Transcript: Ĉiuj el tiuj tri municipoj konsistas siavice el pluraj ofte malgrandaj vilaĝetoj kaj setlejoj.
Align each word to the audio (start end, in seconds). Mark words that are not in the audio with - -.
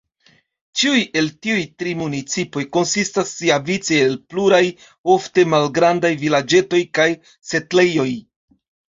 Ĉiuj 0.83 0.99
el 1.19 1.27
tiuj 1.45 1.65
tri 1.81 1.91
municipoj 1.97 2.63
konsistas 2.77 3.33
siavice 3.41 3.99
el 4.05 4.15
pluraj 4.31 4.61
ofte 5.17 5.43
malgrandaj 5.55 6.11
vilaĝetoj 6.23 6.81
kaj 7.01 7.07
setlejoj. 7.51 8.09